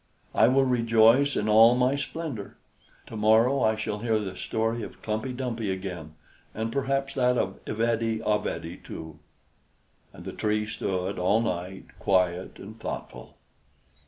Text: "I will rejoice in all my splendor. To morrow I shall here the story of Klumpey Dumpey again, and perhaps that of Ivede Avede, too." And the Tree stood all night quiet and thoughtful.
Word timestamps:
"I 0.33 0.47
will 0.47 0.65
rejoice 0.65 1.37
in 1.37 1.47
all 1.47 1.75
my 1.75 1.95
splendor. 1.95 2.57
To 3.05 3.15
morrow 3.15 3.61
I 3.61 3.75
shall 3.75 3.99
here 3.99 4.17
the 4.17 4.35
story 4.35 4.81
of 4.81 4.99
Klumpey 5.03 5.31
Dumpey 5.31 5.71
again, 5.71 6.15
and 6.55 6.71
perhaps 6.71 7.13
that 7.13 7.37
of 7.37 7.59
Ivede 7.67 8.23
Avede, 8.25 8.83
too." 8.83 9.19
And 10.11 10.25
the 10.25 10.33
Tree 10.33 10.65
stood 10.65 11.19
all 11.19 11.39
night 11.39 11.85
quiet 11.99 12.57
and 12.57 12.79
thoughtful. 12.79 13.37